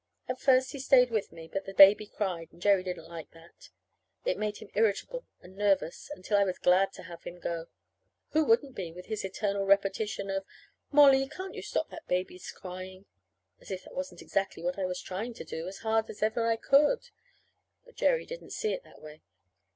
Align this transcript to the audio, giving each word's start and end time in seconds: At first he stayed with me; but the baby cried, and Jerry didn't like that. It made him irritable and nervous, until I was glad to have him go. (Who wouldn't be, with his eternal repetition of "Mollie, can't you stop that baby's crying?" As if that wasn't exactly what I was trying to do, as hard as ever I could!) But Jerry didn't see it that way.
At 0.27 0.39
first 0.39 0.71
he 0.71 0.79
stayed 0.79 1.11
with 1.11 1.31
me; 1.31 1.47
but 1.47 1.65
the 1.65 1.75
baby 1.75 2.07
cried, 2.07 2.49
and 2.51 2.59
Jerry 2.59 2.81
didn't 2.81 3.07
like 3.07 3.29
that. 3.33 3.69
It 4.25 4.39
made 4.39 4.57
him 4.57 4.71
irritable 4.73 5.27
and 5.41 5.55
nervous, 5.55 6.09
until 6.15 6.37
I 6.37 6.43
was 6.43 6.57
glad 6.57 6.91
to 6.93 7.03
have 7.03 7.23
him 7.23 7.37
go. 7.39 7.67
(Who 8.31 8.43
wouldn't 8.43 8.73
be, 8.73 8.91
with 8.91 9.05
his 9.05 9.23
eternal 9.23 9.63
repetition 9.63 10.31
of 10.31 10.43
"Mollie, 10.91 11.29
can't 11.29 11.53
you 11.53 11.61
stop 11.61 11.91
that 11.91 12.07
baby's 12.07 12.49
crying?" 12.49 13.05
As 13.59 13.69
if 13.69 13.83
that 13.83 13.93
wasn't 13.93 14.23
exactly 14.23 14.63
what 14.63 14.79
I 14.79 14.87
was 14.87 14.99
trying 15.03 15.35
to 15.35 15.43
do, 15.43 15.67
as 15.67 15.81
hard 15.85 16.09
as 16.09 16.23
ever 16.23 16.47
I 16.47 16.55
could!) 16.55 17.09
But 17.85 17.93
Jerry 17.97 18.25
didn't 18.25 18.53
see 18.53 18.73
it 18.73 18.81
that 18.83 19.03
way. 19.03 19.21